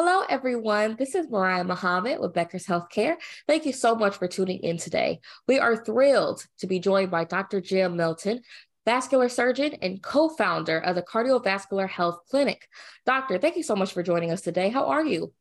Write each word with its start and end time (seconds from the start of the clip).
Hello, 0.00 0.22
everyone. 0.28 0.94
This 0.96 1.16
is 1.16 1.28
Mariah 1.28 1.64
Muhammad 1.64 2.20
with 2.20 2.32
Becker's 2.32 2.64
Healthcare. 2.64 3.16
Thank 3.48 3.66
you 3.66 3.72
so 3.72 3.96
much 3.96 4.16
for 4.16 4.28
tuning 4.28 4.60
in 4.60 4.76
today. 4.76 5.18
We 5.48 5.58
are 5.58 5.74
thrilled 5.74 6.46
to 6.60 6.68
be 6.68 6.78
joined 6.78 7.10
by 7.10 7.24
Dr. 7.24 7.60
Jim 7.60 7.96
Melton, 7.96 8.42
vascular 8.84 9.28
surgeon 9.28 9.74
and 9.82 10.00
co 10.00 10.28
founder 10.28 10.78
of 10.78 10.94
the 10.94 11.02
Cardiovascular 11.02 11.88
Health 11.88 12.20
Clinic. 12.30 12.68
Doctor, 13.06 13.38
thank 13.38 13.56
you 13.56 13.64
so 13.64 13.74
much 13.74 13.92
for 13.92 14.04
joining 14.04 14.30
us 14.30 14.40
today. 14.40 14.68
How 14.68 14.86
are 14.86 15.04
you? 15.04 15.32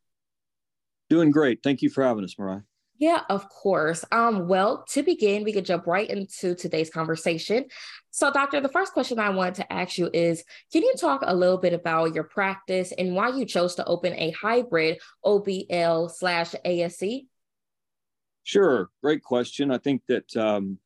Doing 1.12 1.30
great. 1.30 1.60
Thank 1.62 1.84
you 1.84 1.92
for 1.92 2.04
having 2.04 2.24
us, 2.24 2.34
Mariah. 2.40 2.62
Yeah, 3.00 3.22
of 3.30 3.48
course. 3.50 4.04
Um, 4.12 4.48
well, 4.48 4.84
to 4.90 5.04
begin, 5.04 5.44
we 5.44 5.54
could 5.54 5.66
jump 5.66 5.86
right 5.86 6.10
into 6.10 6.56
today's 6.56 6.90
conversation. 6.90 7.66
So, 8.10 8.32
doctor, 8.32 8.60
the 8.60 8.70
first 8.70 8.94
question 8.94 9.20
I 9.20 9.30
wanted 9.30 9.56
to 9.56 9.72
ask 9.72 10.00
you 10.00 10.10
is 10.12 10.44
can 10.72 10.82
you 10.82 10.94
talk 11.00 11.22
a 11.24 11.36
little 11.36 11.60
bit 11.60 11.74
about 11.74 12.16
your 12.16 12.24
practice 12.24 12.92
and 12.98 13.14
why 13.14 13.30
you 13.30 13.46
chose 13.46 13.76
to 13.76 13.86
open 13.86 14.14
a 14.14 14.32
hybrid 14.32 15.00
OBL 15.24 16.10
slash 16.10 16.56
ASC? 16.66 17.28
Sure. 18.44 18.90
Great 19.04 19.22
question. 19.22 19.70
I 19.70 19.78
think 19.78 20.02
that 20.08 20.36
um, 20.36 20.80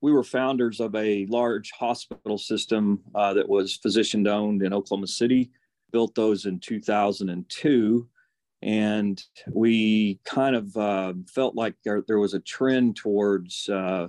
we 0.00 0.12
were 0.12 0.22
founders 0.22 0.78
of 0.78 0.94
a 0.94 1.26
large 1.26 1.72
hospital 1.72 2.38
system 2.38 3.00
uh, 3.14 3.34
that 3.34 3.48
was 3.48 3.74
physician 3.74 4.26
owned 4.28 4.62
in 4.62 4.72
Oklahoma 4.72 5.08
City, 5.08 5.50
built 5.90 6.14
those 6.14 6.46
in 6.46 6.60
2002 6.60 8.08
and 8.62 9.22
we 9.52 10.18
kind 10.24 10.56
of 10.56 10.76
uh, 10.76 11.12
felt 11.28 11.54
like 11.54 11.74
there, 11.84 12.02
there, 12.06 12.18
was 12.18 12.34
a 12.34 12.40
trend 12.40 12.96
towards 12.96 13.68
uh, 13.68 14.08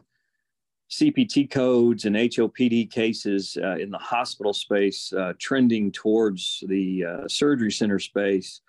CPT 0.89 1.49
codes 1.49 2.05
and 2.05 2.15
HOPD 2.15 2.89
cases 2.89 3.57
uh, 3.61 3.75
in 3.75 3.91
the 3.91 3.97
hospital 3.97 4.53
space 4.53 5.11
uh, 5.11 5.33
trending 5.37 5.91
towards 5.91 6.63
the 6.67 7.03
uh, 7.05 7.27
surgery 7.27 7.71
center 7.71 7.99
space, 7.99 8.61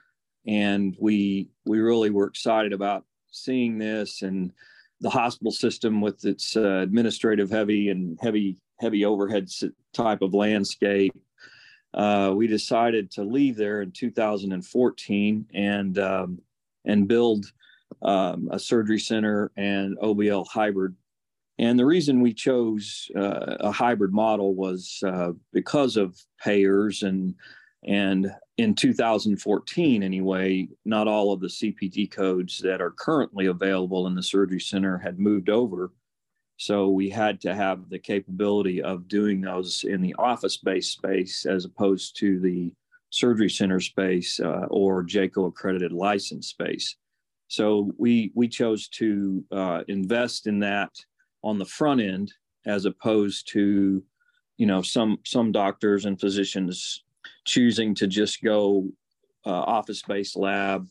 and 0.46 0.96
we 1.00 1.48
we 1.64 1.78
really 1.78 2.10
were 2.10 2.26
excited 2.26 2.72
about 2.72 3.04
seeing 3.30 3.78
this 3.78 4.22
and 4.22 4.52
the 5.00 5.10
hospital 5.10 5.52
system 5.52 6.00
with 6.00 6.24
its 6.24 6.56
uh, 6.56 6.80
administrative 6.82 7.50
heavy 7.50 7.90
and 7.90 8.18
heavy 8.20 8.60
heavy 8.80 9.04
overhead 9.04 9.48
type 9.92 10.22
of 10.22 10.34
landscape 10.34 11.14
uh, 11.98 12.32
we 12.34 12.46
decided 12.46 13.10
to 13.10 13.24
leave 13.24 13.56
there 13.56 13.82
in 13.82 13.90
2014 13.90 15.46
and 15.52 15.98
um, 15.98 16.40
and 16.84 17.08
build 17.08 17.46
um, 18.02 18.48
a 18.52 18.58
surgery 18.58 19.00
center 19.00 19.50
and 19.56 19.98
OBL 19.98 20.46
hybrid. 20.46 20.94
And 21.58 21.76
the 21.76 21.84
reason 21.84 22.20
we 22.20 22.32
chose 22.32 23.10
uh, 23.16 23.56
a 23.58 23.72
hybrid 23.72 24.12
model 24.12 24.54
was 24.54 25.02
uh, 25.04 25.32
because 25.52 25.96
of 25.96 26.16
payers 26.40 27.02
and 27.02 27.34
and 27.84 28.30
in 28.58 28.74
2014 28.74 30.02
anyway, 30.02 30.68
not 30.84 31.08
all 31.08 31.32
of 31.32 31.40
the 31.40 31.48
CPT 31.48 32.10
codes 32.10 32.58
that 32.58 32.80
are 32.80 32.92
currently 32.92 33.46
available 33.46 34.06
in 34.06 34.14
the 34.14 34.22
surgery 34.22 34.60
center 34.60 34.98
had 34.98 35.18
moved 35.18 35.48
over 35.48 35.90
so 36.58 36.88
we 36.88 37.08
had 37.08 37.40
to 37.40 37.54
have 37.54 37.88
the 37.88 38.00
capability 38.00 38.82
of 38.82 39.06
doing 39.06 39.40
those 39.40 39.84
in 39.84 40.02
the 40.02 40.14
office-based 40.18 40.90
space 40.90 41.46
as 41.46 41.64
opposed 41.64 42.18
to 42.18 42.40
the 42.40 42.72
surgery 43.10 43.48
center 43.48 43.78
space 43.78 44.40
uh, 44.40 44.66
or 44.68 45.04
JCAHO 45.04 45.46
accredited 45.46 45.92
license 45.92 46.48
space. 46.48 46.96
So 47.46 47.92
we 47.96 48.32
we 48.34 48.48
chose 48.48 48.88
to 48.88 49.44
uh, 49.52 49.82
invest 49.86 50.48
in 50.48 50.58
that 50.58 50.90
on 51.44 51.58
the 51.58 51.64
front 51.64 52.00
end 52.00 52.32
as 52.66 52.86
opposed 52.86 53.48
to, 53.52 54.02
you 54.56 54.66
know, 54.66 54.82
some 54.82 55.18
some 55.24 55.52
doctors 55.52 56.06
and 56.06 56.20
physicians 56.20 57.04
choosing 57.46 57.94
to 57.94 58.08
just 58.08 58.42
go 58.42 58.88
uh, 59.46 59.50
office-based 59.50 60.36
lab 60.36 60.88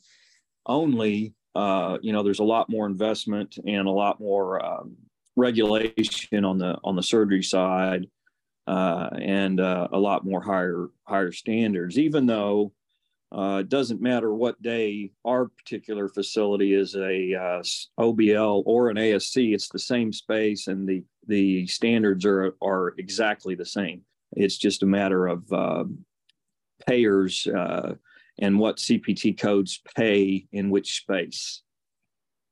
only. 0.66 1.34
Uh, 1.54 1.98
you 2.02 2.14
know, 2.14 2.24
there's 2.24 2.40
a 2.40 2.44
lot 2.56 2.70
more 2.70 2.86
investment 2.86 3.58
and 3.66 3.86
a 3.88 3.92
lot 3.92 4.20
more 4.20 4.64
um, 4.66 4.96
regulation 5.38 6.44
on 6.44 6.58
the 6.58 6.78
on 6.84 6.98
the 6.98 7.04
surgery 7.04 7.44
side 7.44 8.08
uh, 8.66 9.10
and 9.22 9.62
uh, 9.62 9.88
a 9.94 9.98
lot 9.98 10.26
more 10.26 10.42
higher 10.42 10.90
higher 11.04 11.32
standards. 11.32 11.98
Even 11.98 12.26
though 12.26 12.74
uh, 13.32 13.60
it 13.62 13.70
doesn't 13.70 14.02
matter 14.02 14.34
what 14.34 14.62
day 14.62 15.12
our 15.24 15.48
particular 15.48 16.10
facility 16.10 16.74
is 16.74 16.96
a 16.96 17.34
uh, 17.36 17.64
OBL 18.00 18.64
or 18.66 18.90
an 18.90 18.98
ASC, 18.98 19.54
it's 19.54 19.70
the 19.70 19.80
same 19.80 20.12
space 20.12 20.68
and 20.68 20.88
the 20.88 21.04
the 21.28 21.66
standards 21.68 22.26
are 22.26 22.56
are 22.62 22.94
exactly 22.98 23.56
the 23.56 23.66
same. 23.66 24.02
It's 24.34 24.58
just 24.58 24.84
a 24.84 24.88
matter 24.88 25.28
of 25.28 25.54
uh, 25.54 25.86
payers 26.86 27.48
uh, 27.48 27.94
and 28.40 28.60
what 28.60 28.78
CPT 28.78 29.38
codes 29.40 29.82
pay 29.96 30.48
in 30.52 30.70
which 30.70 30.98
space. 30.98 31.62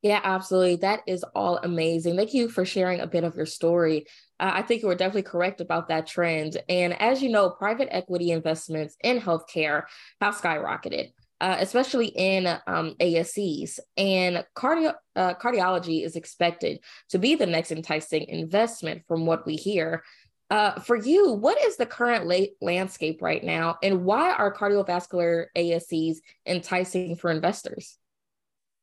Yeah, 0.06 0.22
absolutely. 0.24 0.76
That 0.76 1.02
is 1.08 1.24
all 1.34 1.58
amazing. 1.64 2.16
Thank 2.16 2.36
you 2.36 2.48
for 2.48 2.64
sharing 2.64 3.00
a 3.00 3.08
bit 3.08 3.24
of 3.24 3.36
your 3.36 3.48
story. 3.48 4.06
Uh, 4.40 4.52
I 4.54 4.62
think 4.62 4.84
you 4.84 4.88
were 4.88 4.94
definitely 4.94 5.24
correct 5.24 5.62
about 5.62 5.88
that 5.88 6.06
trend. 6.06 6.62
And 6.70 6.94
as 7.02 7.24
you 7.24 7.30
know, 7.30 7.50
private 7.50 7.88
equity 7.90 8.30
investments 8.30 8.96
in 9.04 9.20
healthcare 9.20 9.86
have 10.22 10.36
skyrocketed. 10.36 11.12
Uh, 11.42 11.58
especially 11.60 12.08
in 12.08 12.48
um, 12.68 12.96
ASCs. 13.02 13.80
And 13.98 14.46
cardio, 14.56 14.94
uh, 15.16 15.34
cardiology 15.34 16.06
is 16.06 16.16
expected 16.16 16.80
to 17.10 17.18
be 17.20 17.34
the 17.36 17.46
next 17.48 17.72
enticing 17.72 18.28
investment 18.30 19.02
from 19.08 19.26
what 19.26 19.46
we 19.46 19.56
hear. 19.56 20.04
Uh, 20.50 20.80
for 20.80 20.96
you, 20.96 21.34
what 21.34 21.60
is 21.62 21.78
the 21.78 21.86
current 21.86 22.26
la- 22.26 22.46
landscape 22.62 23.22
right 23.22 23.44
now, 23.44 23.78
and 23.84 24.06
why 24.06 24.32
are 24.32 24.54
cardiovascular 24.54 25.48
ASCs 25.58 26.20
enticing 26.46 27.18
for 27.18 27.32
investors? 27.32 27.98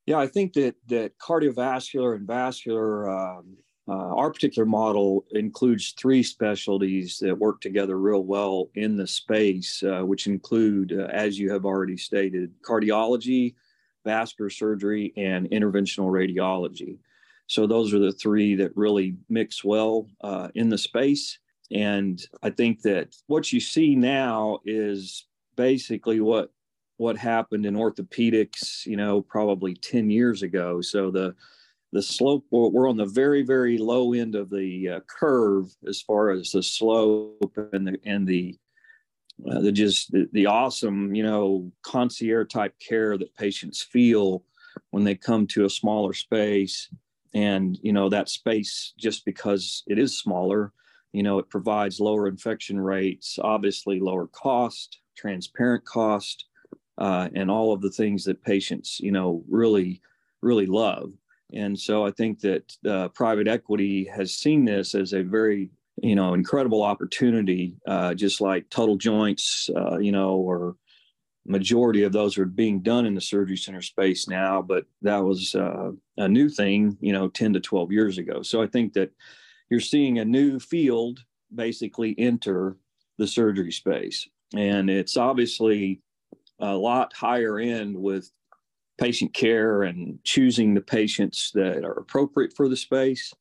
Yeah, 0.06 0.18
I 0.18 0.26
think 0.26 0.54
that 0.54 0.74
that 0.88 1.18
cardiovascular 1.18 2.16
and 2.16 2.26
vascular, 2.26 3.08
um, 3.08 3.56
uh, 3.88 4.14
our 4.16 4.32
particular 4.32 4.66
model 4.66 5.24
includes 5.30 5.92
three 5.92 6.22
specialties 6.22 7.18
that 7.18 7.38
work 7.38 7.60
together 7.60 7.98
real 7.98 8.24
well 8.24 8.68
in 8.74 8.96
the 8.96 9.06
space, 9.06 9.82
uh, 9.82 10.00
which 10.00 10.26
include, 10.26 10.92
uh, 10.92 11.06
as 11.12 11.38
you 11.38 11.52
have 11.52 11.64
already 11.64 11.96
stated, 11.96 12.52
cardiology, 12.62 13.54
vascular 14.04 14.50
surgery, 14.50 15.12
and 15.16 15.48
interventional 15.50 16.10
radiology. 16.10 16.98
So 17.46 17.66
those 17.66 17.92
are 17.92 17.98
the 17.98 18.12
three 18.12 18.54
that 18.56 18.76
really 18.76 19.16
mix 19.28 19.62
well 19.62 20.08
uh, 20.22 20.48
in 20.54 20.69
the 20.69 20.78
space. 20.78 21.38
And 21.70 22.24
I 22.42 22.50
think 22.50 22.82
that 22.82 23.14
what 23.26 23.52
you 23.52 23.60
see 23.60 23.94
now 23.94 24.60
is 24.64 25.26
basically 25.56 26.20
what 26.20 26.50
what 27.02 27.18
happened 27.18 27.66
in 27.66 27.74
orthopedics, 27.74 28.86
you 28.86 28.96
know, 28.96 29.20
probably 29.20 29.74
10 29.74 30.08
years 30.08 30.42
ago. 30.42 30.80
So 30.80 31.10
the 31.10 31.34
the 31.92 32.00
slope 32.00 32.46
we're 32.50 32.88
on 32.88 32.96
the 32.96 33.04
very 33.04 33.42
very 33.42 33.76
low 33.76 34.14
end 34.14 34.34
of 34.34 34.48
the 34.48 34.88
uh, 34.88 35.00
curve 35.00 35.66
as 35.86 36.00
far 36.00 36.30
as 36.30 36.52
the 36.52 36.62
slope 36.62 37.54
and 37.74 37.86
the 37.86 37.98
and 38.06 38.26
the 38.26 38.56
uh, 39.50 39.60
the 39.60 39.72
just 39.72 40.10
the, 40.10 40.26
the 40.32 40.46
awesome 40.46 41.14
you 41.14 41.22
know 41.22 41.70
concierge 41.82 42.48
type 42.48 42.72
care 42.78 43.19
that 43.19 43.36
patients 43.36 43.82
feel 43.82 44.42
when 44.90 45.04
they 45.04 45.14
come 45.14 45.46
to 45.46 45.66
a 45.66 45.70
smaller 45.70 46.14
space 46.14 46.88
and 47.34 47.78
you 47.82 47.92
know 47.92 48.08
that 48.08 48.30
space 48.30 48.94
just 48.96 49.26
because 49.26 49.82
it 49.86 49.98
is 49.98 50.19
smaller 50.19 50.72
you 51.12 51.22
know 51.22 51.38
it 51.38 51.50
provides 51.50 52.00
lower 52.00 52.26
infection 52.26 52.80
rates 52.80 53.38
obviously 53.42 54.00
lower 54.00 54.28
cost 54.28 55.00
transparent 55.14 55.84
cost 55.84 56.46
uh, 56.98 57.28
and 57.34 57.50
all 57.50 57.72
of 57.72 57.80
the 57.80 57.91
things 57.91 58.25
that 58.25 58.42
patients, 58.42 59.00
you 59.00 59.12
know, 59.12 59.42
really, 59.48 60.00
really 60.41 60.66
love. 60.66 61.12
And 61.54 61.78
so 61.78 62.06
I 62.06 62.10
think 62.10 62.41
that 62.41 62.76
uh, 62.88 63.08
private 63.08 63.48
equity 63.48 64.04
has 64.14 64.34
seen 64.34 64.64
this 64.64 64.94
as 64.94 65.12
a 65.12 65.22
very, 65.22 65.70
you 66.02 66.14
know, 66.14 66.34
incredible 66.34 66.82
opportunity, 66.82 67.76
uh, 67.86 68.14
just 68.14 68.41
like 68.41 68.69
total 68.70 68.97
joints, 68.97 69.69
uh, 69.76 69.98
you 69.98 70.12
know, 70.12 70.36
or 70.36 70.76
majority 71.47 72.04
of 72.04 72.12
those 72.12 72.38
are 72.38 72.47
being 72.47 72.81
done 72.81 73.04
in 73.04 73.14
the 73.14 73.20
surgery 73.20 73.56
center 73.56 73.82
space 73.82 74.28
now, 74.28 74.62
but 74.62 74.84
that 75.02 75.19
was 75.19 75.55
uh, 75.55 75.90
a 76.16 76.28
new 76.28 76.49
thing, 76.49 76.96
you 77.00 77.12
know, 77.12 77.28
10 77.28 77.52
to 77.55 77.61
12 77.61 77.93
years 77.93 78.19
ago. 78.19 78.43
So 78.43 78.62
I 78.62 78.66
think 78.66 78.93
that 78.94 79.11
you're 79.69 79.81
seeing 79.81 80.19
a 80.19 80.25
new 80.25 80.58
field 80.58 81.20
basically 81.55 82.14
enter 82.19 82.76
the 83.19 83.26
surgery 83.26 83.72
space. 83.72 84.28
And 84.56 84.88
it's 84.88 85.16
obviously 85.16 86.00
a 86.58 86.75
lot 86.75 87.12
higher 87.12 87.58
end 87.58 87.96
with 87.96 88.31
patient 88.99 89.34
care 89.34 89.82
and 89.82 90.22
choosing 90.22 90.75
the 90.75 90.81
patients 90.81 91.50
that 91.54 91.84
are 91.84 91.99
appropriate 91.99 92.52
for 92.56 92.69
the 92.69 92.76
space, 92.76 93.34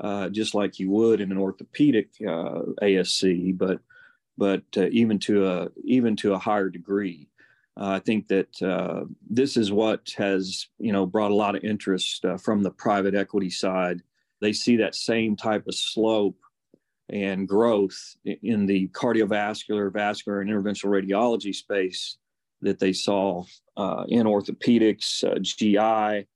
uh, 0.00 0.28
just 0.28 0.54
like 0.54 0.78
you 0.78 0.90
would 0.90 1.20
in 1.20 1.32
an 1.32 1.38
orthopedic 1.38 2.10
uh, 2.22 2.62
ASC, 2.82 3.56
but 3.56 3.80
but 4.38 4.62
uh, 4.76 4.86
even 4.90 5.18
to 5.18 5.46
a 5.46 5.68
even 5.84 6.16
to 6.16 6.32
a 6.32 6.38
higher 6.38 6.68
degree. 6.68 7.28
Uh, 7.76 7.88
I 7.90 7.98
think 7.98 8.28
that 8.28 8.62
uh, 8.62 9.04
this 9.28 9.56
is 9.56 9.72
what 9.72 10.12
has 10.16 10.68
you 10.78 10.92
know 10.92 11.06
brought 11.06 11.30
a 11.30 11.34
lot 11.34 11.56
of 11.56 11.64
interest 11.64 12.24
uh, 12.24 12.36
from 12.36 12.62
the 12.62 12.70
private 12.70 13.14
equity 13.14 13.50
side. 13.50 14.02
They 14.40 14.52
see 14.52 14.76
that 14.76 14.94
same 14.94 15.36
type 15.36 15.66
of 15.66 15.74
slope 15.74 16.38
and 17.10 17.48
growth 17.48 18.16
in 18.24 18.66
the 18.66 18.88
cardiovascular, 18.88 19.92
vascular, 19.92 20.40
and 20.40 20.50
interventional 20.50 20.90
radiology 20.90 21.54
space 21.54 22.16
that 22.62 22.78
they 22.78 22.92
saw 22.92 23.44
uh, 23.76 24.04
in 24.08 24.26
orthopedics, 24.26 25.24
uh, 25.24 25.38
GI, 25.40 26.26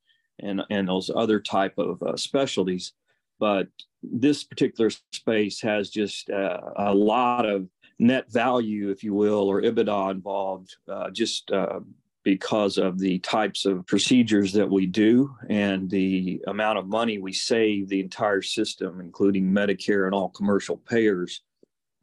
and 0.41 0.62
and 0.71 0.88
those 0.88 1.11
other 1.15 1.41
type 1.41 1.79
of 1.79 2.03
uh, 2.03 2.17
specialties. 2.17 2.93
But 3.38 3.69
this 4.03 4.44
particular 4.44 4.91
space 5.12 5.61
has 5.61 5.91
just 5.91 6.31
uh, 6.31 6.61
a 6.76 6.94
lot 6.94 7.47
of 7.47 7.69
net 7.99 8.31
value, 8.31 8.91
if 8.91 9.03
you 9.05 9.15
will, 9.15 9.49
or 9.49 9.62
EBITDA 9.62 10.11
involved, 10.11 10.76
uh, 10.88 11.11
just 11.11 11.50
uh, 11.50 11.81
because 12.25 12.79
of 12.79 12.99
the 12.99 13.19
types 13.21 13.67
of 13.67 13.87
procedures 13.87 14.53
that 14.53 14.69
we 14.69 14.87
do 14.87 15.35
and 15.50 15.91
the 15.91 16.43
amount 16.47 16.79
of 16.79 16.87
money 16.87 17.19
we 17.19 17.32
save 17.32 17.88
the 17.88 18.00
entire 18.00 18.43
system, 18.43 19.00
including 19.00 19.50
Medicare 19.50 20.06
and 20.06 20.15
all 20.15 20.31
commercial 20.31 20.79
payers, 20.79 21.43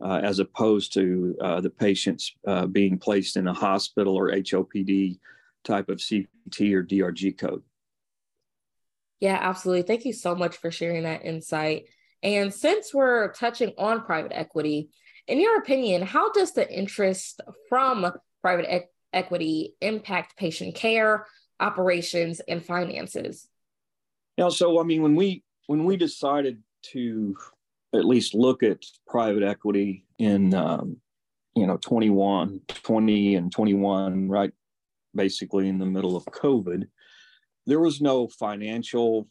as 0.04 0.40
opposed 0.40 0.94
to 0.94 1.36
uh, 1.42 1.62
the 1.62 1.70
patients 1.70 2.34
uh, 2.48 2.66
being 2.66 2.98
placed 2.98 3.38
in 3.38 3.48
a 3.48 3.54
hospital 3.54 4.16
or 4.16 4.32
HOPD 4.32 5.20
type 5.64 5.90
of 5.90 5.98
CPT 5.98 6.74
or 6.74 6.84
DRG 6.84 7.38
code. 7.38 7.64
Yeah, 9.20 9.38
absolutely. 9.40 9.84
Thank 9.84 10.06
you 10.06 10.14
so 10.14 10.36
much 10.36 10.58
for 10.58 10.72
sharing 10.72 11.04
that 11.04 11.24
insight. 11.24 11.86
And 12.24 12.54
since 12.54 12.94
we're 12.94 13.32
touching 13.34 13.74
on 13.78 14.04
private 14.04 14.32
equity, 14.36 14.90
in 15.28 15.40
your 15.40 15.58
opinion, 15.58 16.02
how 16.02 16.32
does 16.32 16.54
the 16.54 16.70
interest 16.72 17.42
from 17.70 18.12
private 18.42 18.74
e- 18.74 18.88
equity 19.14 19.76
impact 19.82 20.38
patient 20.38 20.76
care, 20.76 21.28
operations, 21.60 22.42
and 22.48 22.66
finances? 22.66 23.48
Yeah, 24.38 24.50
so 24.50 24.80
I 24.80 24.84
mean, 24.84 25.04
when 25.04 25.16
we 25.16 25.44
when 25.68 25.86
we 25.86 25.98
decided 25.98 26.62
to 26.94 27.36
at 27.94 28.06
least 28.06 28.34
look 28.34 28.64
at 28.64 28.84
private 29.08 29.44
equity 29.44 30.06
in 30.20 30.54
um, 30.54 30.98
you 31.56 31.68
know 31.68 31.78
21, 31.78 32.62
20, 32.68 33.36
and 33.36 33.52
21, 33.52 34.30
right, 34.30 34.52
basically 35.14 35.68
in 35.68 35.78
the 35.78 35.86
middle 35.86 36.16
of 36.16 36.26
COVID, 36.26 36.88
there 37.66 37.80
was 37.80 38.02
no 38.02 38.28
financial 38.28 39.28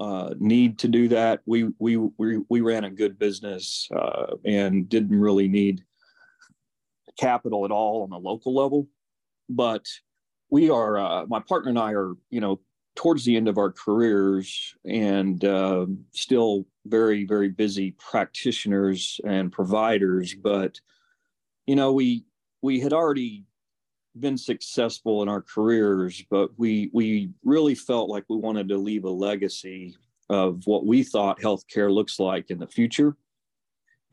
uh, 0.00 0.34
need 0.38 0.78
to 0.78 0.88
do 0.88 1.08
that. 1.08 1.40
We 1.46 1.68
we 1.78 1.96
we 1.96 2.40
we 2.48 2.60
ran 2.62 2.84
a 2.84 2.90
good 2.90 3.18
business 3.18 3.88
uh, 3.94 4.34
and 4.44 4.88
didn't 4.88 5.20
really 5.20 5.46
need 5.46 5.84
capital 7.18 7.64
at 7.64 7.70
all 7.70 8.02
on 8.02 8.10
the 8.10 8.18
local 8.18 8.54
level. 8.54 8.88
But 9.48 9.86
we 10.48 10.70
are 10.70 10.98
uh, 10.98 11.26
my 11.26 11.40
partner 11.40 11.70
and 11.70 11.78
I 11.78 11.92
are 11.92 12.14
you 12.30 12.40
know 12.40 12.60
towards 13.00 13.24
the 13.24 13.34
end 13.34 13.48
of 13.48 13.56
our 13.56 13.72
careers 13.72 14.74
and 14.84 15.42
uh, 15.42 15.86
still 16.12 16.66
very 16.84 17.24
very 17.24 17.48
busy 17.48 17.92
practitioners 17.92 19.18
and 19.24 19.50
providers. 19.50 20.34
But 20.34 20.78
you 21.66 21.76
know 21.76 21.94
we 21.94 22.24
we 22.60 22.78
had 22.78 22.92
already 22.92 23.46
been 24.18 24.36
successful 24.36 25.22
in 25.22 25.30
our 25.30 25.40
careers, 25.40 26.22
but 26.30 26.50
we 26.58 26.90
we 26.92 27.30
really 27.42 27.74
felt 27.74 28.10
like 28.10 28.24
we 28.28 28.36
wanted 28.36 28.68
to 28.68 28.76
leave 28.76 29.04
a 29.04 29.10
legacy 29.10 29.96
of 30.28 30.66
what 30.66 30.84
we 30.84 31.02
thought 31.02 31.40
healthcare 31.40 31.90
looks 31.90 32.20
like 32.20 32.50
in 32.50 32.58
the 32.58 32.66
future. 32.66 33.16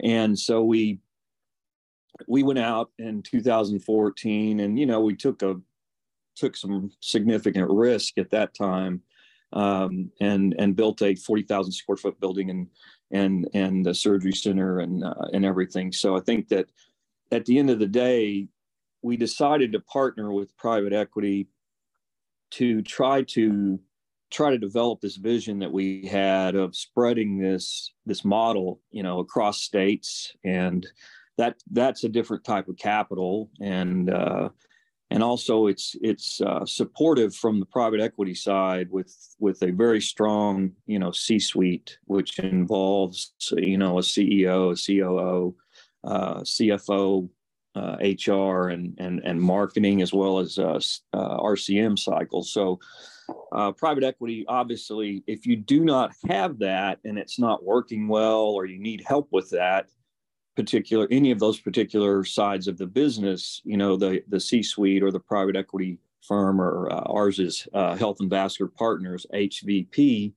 And 0.01 0.39
so 0.39 0.63
we 0.63 0.99
we 2.25 2.41
went 2.41 2.59
out 2.59 2.91
in 2.99 3.21
2014 3.21 4.61
and 4.61 4.79
you 4.79 4.85
know 4.85 5.01
we 5.01 5.17
took 5.17 5.41
a 5.41 5.57
took 6.37 6.55
some 6.55 6.91
significant 6.99 7.69
risk 7.69 8.17
at 8.17 8.31
that 8.31 8.53
time 8.53 9.01
um, 9.53 10.11
and 10.21 10.55
and 10.59 10.75
built 10.75 11.01
a 11.01 11.15
40,000 11.15 11.71
square 11.71 11.97
foot 11.97 12.19
building 12.19 12.49
and 12.49 12.67
and 13.11 13.47
and 13.53 13.85
the 13.85 13.93
surgery 13.93 14.33
center 14.33 14.79
and 14.79 15.03
uh, 15.03 15.13
and 15.33 15.45
everything. 15.45 15.91
So 15.91 16.17
I 16.17 16.21
think 16.21 16.49
that 16.49 16.67
at 17.31 17.45
the 17.45 17.59
end 17.59 17.69
of 17.69 17.79
the 17.79 17.87
day, 17.87 18.47
we 19.01 19.17
decided 19.17 19.71
to 19.71 19.79
partner 19.79 20.31
with 20.31 20.57
private 20.57 20.93
equity 20.93 21.47
to 22.51 22.81
try 22.81 23.23
to 23.23 23.79
try 24.29 24.49
to 24.49 24.57
develop 24.57 24.99
this 24.99 25.15
vision 25.15 25.59
that 25.59 25.71
we 25.71 26.05
had 26.05 26.55
of 26.55 26.75
spreading 26.75 27.39
this 27.39 27.93
this 28.05 28.25
model 28.25 28.81
you 28.91 29.03
know 29.03 29.19
across 29.19 29.61
states 29.61 30.35
and 30.43 30.85
that 31.37 31.55
that's 31.71 32.03
a 32.03 32.09
different 32.09 32.43
type 32.43 32.67
of 32.67 32.77
capital 32.77 33.49
and 33.61 34.09
uh, 34.09 34.49
and 35.09 35.23
also 35.23 35.67
it's 35.67 35.95
it's 36.01 36.41
uh, 36.41 36.65
supportive 36.65 37.33
from 37.33 37.59
the 37.59 37.65
private 37.65 38.01
equity 38.01 38.33
side 38.33 38.89
with 38.91 39.15
with 39.39 39.61
a 39.63 39.71
very 39.71 40.01
strong 40.01 40.71
you 40.85 40.99
know 40.99 41.11
C-suite 41.11 41.97
which 42.05 42.39
involves 42.39 43.33
you 43.51 43.77
know 43.77 43.99
a 43.99 44.01
CEO, 44.01 44.71
a 44.73 44.75
COO, 44.75 45.55
uh, 46.03 46.41
CFO, 46.41 47.29
uh, 47.77 47.97
HR 48.01 48.69
and, 48.69 48.95
and, 48.97 49.21
and 49.23 49.41
marketing 49.41 50.01
as 50.01 50.13
well 50.13 50.39
as 50.39 50.57
uh, 50.57 50.79
uh, 51.13 51.37
RCM 51.37 51.97
cycles. 51.97 52.51
So, 52.51 52.79
uh, 53.51 53.73
private 53.73 54.03
equity, 54.05 54.45
obviously, 54.47 55.23
if 55.27 55.45
you 55.45 55.57
do 55.57 55.83
not 55.83 56.13
have 56.29 56.59
that 56.59 56.99
and 57.03 57.17
it's 57.17 57.37
not 57.37 57.63
working 57.63 58.07
well, 58.07 58.45
or 58.45 58.65
you 58.65 58.79
need 58.79 59.03
help 59.05 59.27
with 59.31 59.49
that 59.49 59.87
particular, 60.57 61.07
any 61.09 61.31
of 61.31 61.39
those 61.39 61.59
particular 61.59 62.25
sides 62.25 62.67
of 62.67 62.77
the 62.77 62.87
business, 62.87 63.61
you 63.63 63.77
know, 63.77 63.95
the, 63.95 64.21
the 64.27 64.39
C 64.39 64.61
suite 64.61 65.03
or 65.03 65.11
the 65.11 65.19
private 65.19 65.55
equity 65.55 65.99
firm 66.21 66.59
or 66.59 66.91
uh, 66.91 67.03
ours 67.03 67.39
is 67.39 67.67
uh, 67.73 67.95
Heart 67.95 68.17
and 68.19 68.29
Vascular 68.29 68.69
Partners, 68.77 69.25
HVP, 69.33 70.33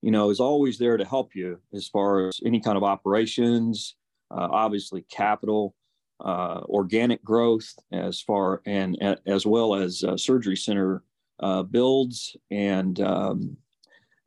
you 0.00 0.10
know, 0.10 0.30
is 0.30 0.40
always 0.40 0.78
there 0.78 0.96
to 0.96 1.04
help 1.04 1.34
you 1.34 1.58
as 1.74 1.86
far 1.86 2.28
as 2.28 2.40
any 2.46 2.60
kind 2.60 2.78
of 2.78 2.84
operations, 2.84 3.96
obviously 4.30 5.02
capital 5.10 5.74
uh, 6.20 6.62
organic 6.68 7.22
growth 7.22 7.74
as 7.92 8.20
far 8.20 8.60
and 8.66 8.96
as 9.26 9.46
well 9.46 9.74
as 9.74 10.02
uh, 10.04 10.16
surgery 10.16 10.56
center 10.56 11.02
uh, 11.40 11.62
builds 11.62 12.36
and 12.50 13.00
um, 13.00 13.56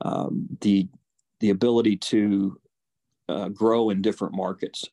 um, 0.02 0.48
the 0.62 0.88
the 1.40 1.50
ability 1.50 1.98
to 1.98 2.60
uh, 3.28 3.50
grow 3.50 3.90
in 3.90 4.02
different 4.02 4.36
markets. 4.36 4.86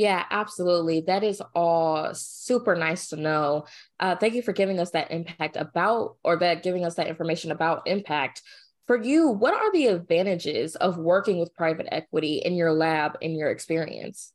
Yeah, 0.00 0.24
absolutely. 0.30 1.02
That 1.02 1.22
is 1.22 1.42
all 1.54 2.14
super 2.14 2.74
nice 2.74 3.08
to 3.08 3.16
know. 3.16 3.66
Uh, 3.98 4.16
thank 4.16 4.32
you 4.32 4.40
for 4.40 4.54
giving 4.54 4.80
us 4.80 4.92
that 4.92 5.10
impact 5.10 5.56
about, 5.56 6.16
or 6.24 6.38
that 6.38 6.62
giving 6.62 6.86
us 6.86 6.94
that 6.94 7.06
information 7.06 7.50
about 7.50 7.82
impact. 7.84 8.40
For 8.86 8.96
you, 8.96 9.28
what 9.28 9.52
are 9.52 9.70
the 9.72 9.88
advantages 9.88 10.74
of 10.74 10.96
working 10.96 11.38
with 11.38 11.54
private 11.54 11.86
equity 11.92 12.36
in 12.38 12.54
your 12.54 12.72
lab 12.72 13.18
in 13.20 13.32
your 13.32 13.50
experience? 13.50 14.32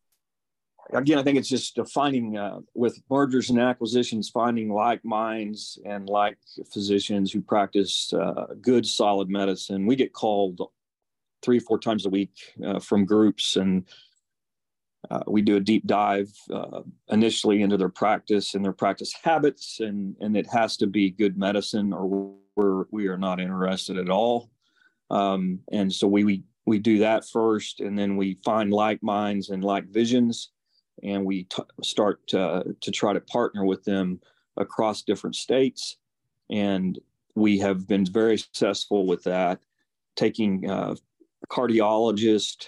again, 0.93 1.17
I 1.17 1.23
think 1.23 1.39
it's 1.39 1.49
just 1.49 1.79
finding 1.91 2.37
uh, 2.37 2.59
with 2.75 3.01
mergers 3.09 3.49
and 3.49 3.59
acquisitions, 3.59 4.29
finding 4.29 4.71
like 4.71 5.03
minds 5.03 5.79
and 5.83 6.07
like 6.07 6.37
physicians 6.71 7.31
who 7.31 7.41
practice 7.41 8.13
uh, 8.13 8.53
good, 8.61 8.85
solid 8.85 9.29
medicine. 9.31 9.87
We 9.87 9.95
get 9.95 10.13
called 10.13 10.61
three, 11.41 11.57
four 11.57 11.79
times 11.79 12.05
a 12.05 12.09
week 12.11 12.53
uh, 12.63 12.77
from 12.77 13.03
groups, 13.05 13.55
and 13.55 13.85
uh, 15.11 15.23
we 15.27 15.41
do 15.41 15.57
a 15.57 15.61
deep 15.61 15.85
dive 15.85 16.31
uh, 16.51 16.81
initially 17.09 17.61
into 17.61 17.77
their 17.77 17.89
practice 17.89 18.55
and 18.55 18.63
their 18.63 18.73
practice 18.73 19.13
habits, 19.23 19.79
and 19.79 20.15
and 20.19 20.35
it 20.35 20.47
has 20.51 20.77
to 20.77 20.87
be 20.87 21.11
good 21.11 21.37
medicine, 21.37 21.93
or 21.93 22.33
we're 22.55 22.85
we 22.91 23.07
are 23.07 23.17
not 23.17 23.39
interested 23.39 23.97
at 23.97 24.09
all. 24.09 24.49
Um, 25.11 25.59
and 25.71 25.91
so 25.93 26.07
we, 26.07 26.23
we 26.23 26.43
we 26.65 26.79
do 26.79 26.99
that 26.99 27.27
first, 27.27 27.79
and 27.79 27.97
then 27.97 28.17
we 28.17 28.39
find 28.43 28.71
like 28.71 29.03
minds 29.03 29.49
and 29.49 29.63
like 29.63 29.87
visions 29.87 30.49
and 31.03 31.25
we 31.25 31.43
t- 31.43 31.63
start 31.83 32.25
to, 32.27 32.75
to 32.81 32.91
try 32.91 33.13
to 33.13 33.21
partner 33.21 33.65
with 33.65 33.83
them 33.83 34.19
across 34.57 35.01
different 35.01 35.35
states. 35.35 35.97
And 36.49 36.97
we 37.35 37.59
have 37.59 37.87
been 37.87 38.05
very 38.05 38.37
successful 38.37 39.05
with 39.05 39.23
that, 39.23 39.59
taking 40.15 40.69
uh, 40.69 40.95
cardiologists 41.49 42.67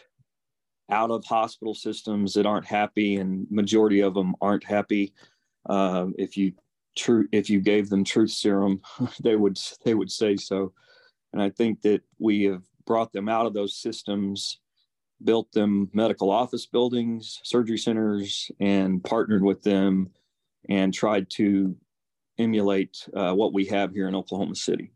out 0.89 1.11
of 1.11 1.25
hospital 1.25 1.73
systems 1.73 2.33
that 2.33 2.45
aren't 2.45 2.65
happy, 2.65 3.17
and 3.17 3.47
majority 3.49 4.01
of 4.01 4.13
them 4.13 4.35
aren't 4.41 4.63
happy. 4.63 5.13
Uh, 5.69 6.07
if 6.17 6.37
you 6.37 6.53
true 6.95 7.27
if 7.31 7.49
you 7.49 7.61
gave 7.61 7.89
them 7.89 8.03
truth 8.03 8.31
serum, 8.31 8.81
they 9.21 9.35
would 9.35 9.59
they 9.83 9.93
would 9.93 10.11
say 10.11 10.35
so. 10.35 10.73
And 11.33 11.41
I 11.41 11.49
think 11.49 11.81
that 11.81 12.01
we 12.19 12.43
have 12.43 12.63
brought 12.85 13.11
them 13.11 13.27
out 13.27 13.45
of 13.45 13.53
those 13.53 13.75
systems 13.75 14.59
built 15.23 15.51
them 15.51 15.89
medical 15.93 16.29
office 16.29 16.65
buildings, 16.65 17.39
surgery 17.43 17.77
centers, 17.77 18.51
and 18.59 19.03
partnered 19.03 19.43
with 19.43 19.63
them 19.63 20.09
and 20.69 20.93
tried 20.93 21.29
to 21.31 21.75
emulate 22.37 23.07
uh, 23.15 23.33
what 23.33 23.53
we 23.53 23.65
have 23.65 23.93
here 23.93 24.07
in 24.07 24.15
Oklahoma 24.15 24.55
City. 24.55 24.91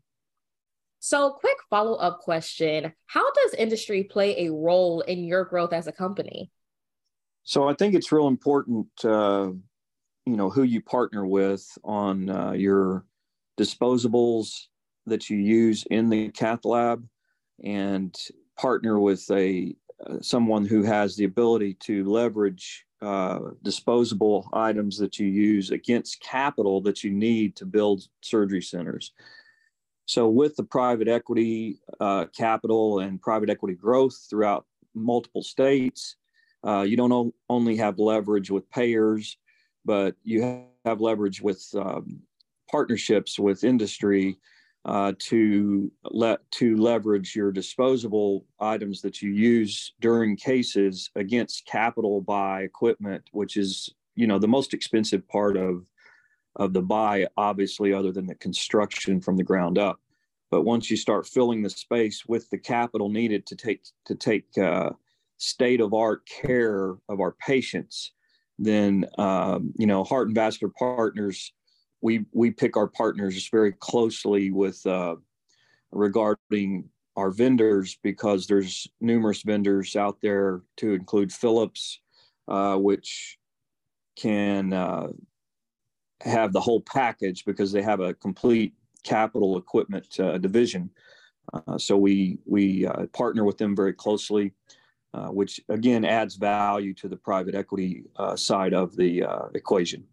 So, 1.04 1.30
quick 1.30 1.56
follow 1.68 1.96
up 1.96 2.20
question 2.20 2.92
How 3.06 3.32
does 3.32 3.54
industry 3.54 4.04
play 4.04 4.46
a 4.46 4.52
role 4.52 5.00
in 5.00 5.24
your 5.24 5.44
growth 5.44 5.72
as 5.72 5.88
a 5.88 5.92
company? 5.92 6.52
So, 7.42 7.68
I 7.68 7.74
think 7.74 7.96
it's 7.96 8.12
real 8.12 8.28
important, 8.28 8.86
uh, 9.04 9.50
you 10.26 10.36
know, 10.36 10.48
who 10.48 10.62
you 10.62 10.80
partner 10.80 11.26
with 11.26 11.66
on 11.82 12.30
uh, 12.30 12.52
your 12.52 13.04
disposables 13.58 14.66
that 15.06 15.28
you 15.28 15.38
use 15.38 15.84
in 15.90 16.08
the 16.08 16.28
cath 16.28 16.64
lab 16.64 17.04
and 17.64 18.16
partner 18.56 19.00
with 19.00 19.28
a 19.32 19.74
uh, 20.06 20.20
someone 20.20 20.64
who 20.64 20.84
has 20.84 21.16
the 21.16 21.24
ability 21.24 21.74
to 21.80 22.04
leverage 22.04 22.86
uh, 23.00 23.40
disposable 23.64 24.48
items 24.52 24.98
that 24.98 25.18
you 25.18 25.26
use 25.26 25.72
against 25.72 26.20
capital 26.20 26.80
that 26.80 27.02
you 27.02 27.10
need 27.10 27.56
to 27.56 27.66
build 27.66 28.06
surgery 28.20 28.62
centers. 28.62 29.12
So, 30.12 30.28
with 30.28 30.56
the 30.56 30.62
private 30.62 31.08
equity 31.08 31.80
uh, 31.98 32.26
capital 32.36 32.98
and 32.98 33.18
private 33.18 33.48
equity 33.48 33.74
growth 33.74 34.26
throughout 34.28 34.66
multiple 34.94 35.42
states, 35.42 36.16
uh, 36.66 36.82
you 36.82 36.98
don't 36.98 37.34
only 37.48 37.78
have 37.78 37.98
leverage 37.98 38.50
with 38.50 38.68
payers, 38.68 39.38
but 39.86 40.14
you 40.22 40.66
have 40.84 41.00
leverage 41.00 41.40
with 41.40 41.66
um, 41.74 42.20
partnerships 42.70 43.38
with 43.38 43.64
industry 43.64 44.36
uh, 44.84 45.14
to 45.18 45.90
let 46.04 46.40
to 46.50 46.76
leverage 46.76 47.34
your 47.34 47.50
disposable 47.50 48.44
items 48.60 49.00
that 49.00 49.22
you 49.22 49.30
use 49.30 49.94
during 49.98 50.36
cases 50.36 51.10
against 51.16 51.64
capital 51.64 52.20
buy 52.20 52.60
equipment, 52.60 53.22
which 53.32 53.56
is 53.56 53.88
you 54.14 54.26
know 54.26 54.38
the 54.38 54.46
most 54.46 54.74
expensive 54.74 55.26
part 55.26 55.56
of 55.56 55.86
of 56.56 56.74
the 56.74 56.82
buy, 56.82 57.26
obviously, 57.38 57.94
other 57.94 58.12
than 58.12 58.26
the 58.26 58.34
construction 58.34 59.22
from 59.22 59.38
the 59.38 59.42
ground 59.42 59.78
up. 59.78 60.01
But 60.52 60.62
once 60.62 60.90
you 60.90 60.98
start 60.98 61.26
filling 61.26 61.62
the 61.62 61.70
space 61.70 62.26
with 62.26 62.48
the 62.50 62.58
capital 62.58 63.08
needed 63.08 63.46
to 63.46 63.56
take 63.56 63.84
to 64.04 64.14
take 64.14 64.46
uh, 64.58 64.90
state 65.38 65.80
of 65.80 65.94
art 65.94 66.26
care 66.26 66.94
of 67.08 67.20
our 67.20 67.32
patients, 67.32 68.12
then 68.58 69.06
um, 69.16 69.72
you 69.78 69.86
know 69.86 70.04
Heart 70.04 70.28
and 70.28 70.36
Vascular 70.36 70.72
Partners 70.78 71.52
we 72.02 72.26
we 72.32 72.50
pick 72.50 72.76
our 72.76 72.86
partners 72.86 73.48
very 73.48 73.72
closely 73.72 74.50
with 74.50 74.84
uh, 74.86 75.16
regarding 75.90 76.90
our 77.16 77.30
vendors 77.30 77.96
because 78.02 78.46
there's 78.46 78.86
numerous 79.00 79.42
vendors 79.42 79.96
out 79.96 80.18
there 80.20 80.62
to 80.76 80.92
include 80.92 81.32
Philips, 81.32 82.00
uh, 82.48 82.76
which 82.76 83.38
can 84.16 84.74
uh, 84.74 85.08
have 86.20 86.52
the 86.52 86.60
whole 86.60 86.82
package 86.82 87.44
because 87.46 87.72
they 87.72 87.82
have 87.82 88.00
a 88.00 88.12
complete 88.14 88.74
capital 89.02 89.58
equipment 89.58 90.06
uh, 90.20 90.38
division. 90.38 90.90
Uh, 91.52 91.76
so 91.76 91.96
we 91.96 92.38
we 92.46 92.86
uh, 92.86 93.06
partner 93.12 93.44
with 93.44 93.58
them 93.58 93.74
very 93.74 93.92
closely, 93.92 94.52
which 95.30 95.60
again 95.68 96.04
adds 96.04 96.36
value 96.36 96.94
to 96.94 97.08
the 97.08 97.16
private 97.16 97.54
equity 97.54 98.04
side 98.36 98.74
of 98.74 98.96
the 98.96 99.24
equation. 99.54 100.04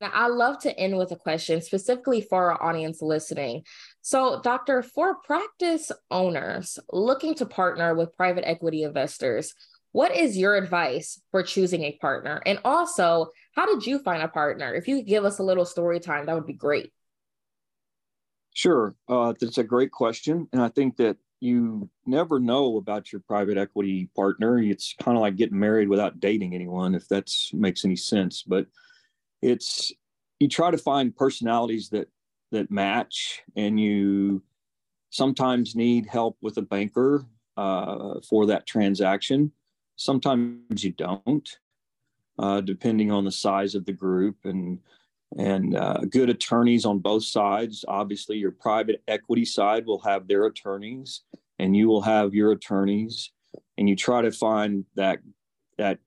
Now, 0.00 0.10
I 0.12 0.28
love 0.28 0.58
to 0.60 0.78
end 0.78 0.98
with 0.98 1.10
a 1.12 1.16
question 1.16 1.62
specifically 1.62 2.20
for 2.20 2.52
our 2.52 2.62
audience 2.62 3.00
listening. 3.00 3.64
So, 4.02 4.40
Doctor, 4.42 4.82
for 4.82 5.16
practice 5.24 5.90
owners 6.10 6.78
looking 6.92 7.34
to 7.36 7.46
partner 7.46 7.94
with 7.94 8.14
private 8.14 8.46
equity 8.46 8.82
investors, 8.82 9.54
what 9.92 10.14
is 10.14 10.36
your 10.36 10.54
advice 10.54 11.18
for 11.30 11.42
choosing 11.42 11.84
a 11.84 11.96
partner? 11.98 12.42
And 12.44 12.58
also, 12.62 13.28
how 13.54 13.64
did 13.64 13.86
you 13.86 13.98
find 13.98 14.22
a 14.22 14.28
partner? 14.28 14.74
If 14.74 14.86
you 14.86 14.96
could 14.96 15.06
give 15.06 15.24
us 15.24 15.38
a 15.38 15.42
little 15.42 15.64
story 15.64 15.98
time, 15.98 16.26
that 16.26 16.34
would 16.34 16.46
be 16.46 16.52
great. 16.52 16.92
Sure. 18.56 18.94
Uh, 19.06 19.34
that's 19.38 19.58
a 19.58 19.62
great 19.64 19.90
question. 19.90 20.48
And 20.50 20.62
I 20.62 20.70
think 20.70 20.96
that 20.96 21.18
you 21.40 21.90
never 22.06 22.40
know 22.40 22.78
about 22.78 23.12
your 23.12 23.20
private 23.20 23.58
equity 23.58 24.08
partner. 24.16 24.58
It's 24.58 24.94
kind 24.98 25.14
of 25.14 25.20
like 25.20 25.36
getting 25.36 25.58
married 25.58 25.90
without 25.90 26.20
dating 26.20 26.54
anyone, 26.54 26.94
if 26.94 27.06
that 27.08 27.30
makes 27.52 27.84
any 27.84 27.96
sense. 27.96 28.42
But 28.42 28.66
it's 29.42 29.92
you 30.40 30.48
try 30.48 30.70
to 30.70 30.78
find 30.78 31.14
personalities 31.14 31.90
that 31.90 32.08
that 32.50 32.70
match 32.70 33.42
and 33.56 33.78
you 33.78 34.42
sometimes 35.10 35.76
need 35.76 36.06
help 36.06 36.38
with 36.40 36.56
a 36.56 36.62
banker 36.62 37.26
uh, 37.58 38.14
for 38.26 38.46
that 38.46 38.66
transaction 38.66 39.50
sometimes 39.96 40.84
you 40.84 40.92
don't 40.92 41.58
uh, 42.38 42.60
depending 42.60 43.10
on 43.10 43.24
the 43.24 43.32
size 43.32 43.74
of 43.74 43.84
the 43.84 43.92
group 43.92 44.36
and 44.44 44.78
and 45.36 45.76
uh, 45.76 46.00
good 46.08 46.30
attorneys 46.30 46.84
on 46.84 46.98
both 46.98 47.24
sides. 47.24 47.84
Obviously 47.88 48.38
your 48.38 48.52
private 48.52 49.02
equity 49.08 49.44
side 49.44 49.86
will 49.86 50.00
have 50.00 50.26
their 50.28 50.46
attorneys 50.46 51.22
and 51.58 51.76
you 51.76 51.88
will 51.88 52.02
have 52.02 52.34
your 52.34 52.52
attorneys 52.52 53.32
and 53.78 53.88
you 53.88 53.96
try 53.96 54.22
to 54.22 54.30
find 54.30 54.84
that 54.94 55.18
that 55.78 55.98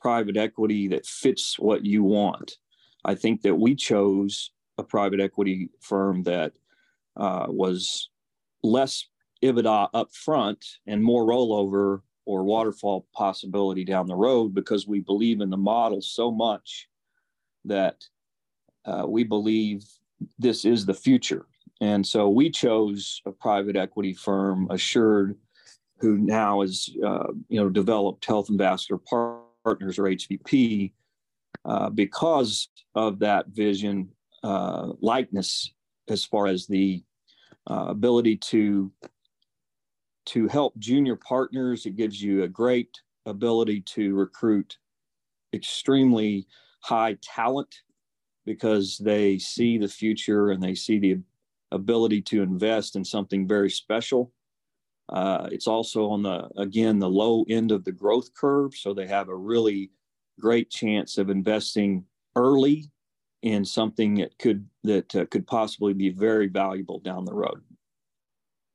private 0.00 0.36
equity 0.36 0.88
that 0.88 1.06
fits 1.06 1.58
what 1.58 1.84
you 1.84 2.02
want. 2.02 2.58
I 3.04 3.14
think 3.14 3.42
that 3.42 3.54
we 3.54 3.74
chose 3.74 4.50
a 4.76 4.82
private 4.82 5.20
equity 5.20 5.70
firm 5.80 6.22
that 6.24 6.52
uh, 7.16 7.46
was 7.48 8.10
less 8.62 9.06
EBITDA 9.42 9.88
up 9.94 10.12
front 10.12 10.64
and 10.86 11.02
more 11.02 11.24
rollover 11.26 12.00
or 12.26 12.44
waterfall 12.44 13.06
possibility 13.14 13.84
down 13.84 14.06
the 14.06 14.14
road 14.14 14.54
because 14.54 14.86
we 14.86 15.00
believe 15.00 15.40
in 15.40 15.50
the 15.50 15.56
model 15.56 16.00
so 16.00 16.30
much 16.30 16.88
that 17.64 18.04
uh, 18.86 19.04
we 19.06 19.24
believe 19.24 19.84
this 20.38 20.64
is 20.64 20.86
the 20.86 20.94
future. 20.94 21.46
And 21.80 22.06
so 22.06 22.28
we 22.28 22.50
chose 22.50 23.20
a 23.26 23.32
private 23.32 23.76
equity 23.76 24.14
firm, 24.14 24.68
Assured, 24.70 25.36
who 25.98 26.18
now 26.18 26.60
has 26.60 26.88
uh, 27.04 27.28
you 27.48 27.60
know 27.60 27.68
developed 27.68 28.24
Heart 28.24 28.46
Vascular 28.50 29.00
Partners 29.64 29.98
or 29.98 30.04
HVP, 30.04 30.92
uh, 31.64 31.90
because 31.90 32.68
of 32.94 33.18
that 33.20 33.48
vision 33.48 34.08
uh, 34.42 34.92
likeness 35.00 35.72
as 36.08 36.24
far 36.24 36.46
as 36.46 36.66
the 36.66 37.02
uh, 37.70 37.86
ability 37.88 38.36
to 38.36 38.92
to 40.26 40.48
help 40.48 40.76
junior 40.78 41.16
partners 41.16 41.86
it 41.86 41.96
gives 41.96 42.22
you 42.22 42.42
a 42.42 42.48
great 42.48 43.00
ability 43.26 43.80
to 43.80 44.14
recruit 44.14 44.76
extremely 45.54 46.46
high 46.80 47.16
talent 47.22 47.74
because 48.44 48.98
they 48.98 49.38
see 49.38 49.78
the 49.78 49.88
future 49.88 50.50
and 50.50 50.62
they 50.62 50.74
see 50.74 50.98
the 50.98 51.18
ability 51.72 52.22
to 52.22 52.42
invest 52.42 52.96
in 52.96 53.04
something 53.04 53.48
very 53.48 53.70
special 53.70 54.32
uh, 55.10 55.48
it's 55.52 55.66
also 55.66 56.08
on 56.08 56.22
the 56.22 56.48
again 56.56 56.98
the 56.98 57.08
low 57.08 57.44
end 57.48 57.70
of 57.72 57.84
the 57.84 57.92
growth 57.92 58.32
curve 58.34 58.74
so 58.74 58.94
they 58.94 59.06
have 59.06 59.28
a 59.28 59.36
really 59.36 59.90
great 60.40 60.70
chance 60.70 61.18
of 61.18 61.30
investing 61.30 62.04
early 62.36 62.90
in 63.44 63.62
something 63.64 64.14
that 64.14 64.36
could 64.38 64.66
that 64.84 65.14
uh, 65.14 65.26
could 65.26 65.46
possibly 65.46 65.92
be 65.92 66.08
very 66.08 66.48
valuable 66.48 66.98
down 66.98 67.24
the 67.26 67.34
road. 67.34 67.62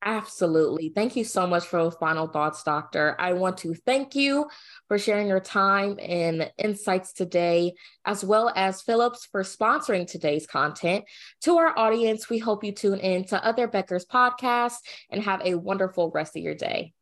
Absolutely. 0.01 0.93
Thank 0.95 1.17
you 1.17 1.25
so 1.25 1.45
much 1.45 1.65
for 1.65 1.83
those 1.83 1.95
final 1.95 2.27
thoughts, 2.27 2.63
Doctor. 2.63 3.17
I 3.19 3.33
want 3.33 3.57
to 3.59 3.73
thank 3.73 4.15
you 4.15 4.47
for 4.87 4.97
sharing 4.97 5.27
your 5.27 5.41
time 5.41 5.99
and 5.99 6.49
insights 6.57 7.11
today, 7.11 7.73
as 8.05 8.23
well 8.23 8.51
as 8.55 8.81
Philips 8.81 9.27
for 9.29 9.43
sponsoring 9.43 10.07
today's 10.07 10.47
content. 10.47 11.03
To 11.41 11.57
our 11.57 11.77
audience, 11.77 12.29
we 12.29 12.37
hope 12.37 12.63
you 12.63 12.71
tune 12.71 12.99
in 12.99 13.25
to 13.25 13.43
other 13.45 13.67
Becker's 13.67 14.05
podcasts 14.05 14.77
and 15.09 15.21
have 15.23 15.41
a 15.43 15.55
wonderful 15.55 16.11
rest 16.11 16.37
of 16.37 16.43
your 16.43 16.55
day. 16.55 16.93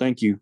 Thank 0.00 0.20
you. 0.20 0.40